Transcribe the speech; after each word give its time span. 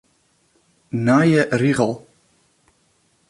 Nije 1.09 1.41
rigel. 1.63 1.93